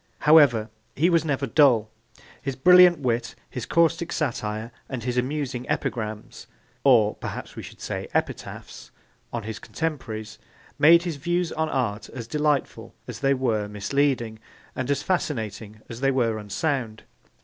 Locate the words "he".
0.95-1.11